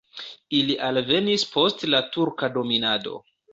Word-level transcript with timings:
Ili 0.59 0.77
alvenis 0.87 1.45
post 1.53 1.87
la 1.93 2.01
turka 2.17 2.53
dominado. 2.59 3.23